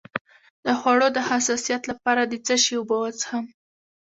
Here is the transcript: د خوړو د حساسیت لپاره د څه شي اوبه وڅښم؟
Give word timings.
د 0.65 0.67
خوړو 0.79 1.07
د 1.15 1.19
حساسیت 1.29 1.81
لپاره 1.91 2.21
د 2.25 2.33
څه 2.45 2.55
شي 2.63 2.73
اوبه 2.77 2.95
وڅښم؟ 2.99 3.45